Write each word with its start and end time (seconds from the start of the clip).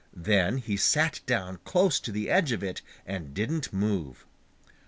Then 0.17 0.57
he 0.57 0.77
sat 0.77 1.19
down 1.27 1.59
close 1.63 1.99
to 1.99 2.11
the 2.11 2.27
edge 2.31 2.51
of 2.53 2.63
it 2.63 2.81
and 3.05 3.35
didn't 3.35 3.71
move. 3.71 4.25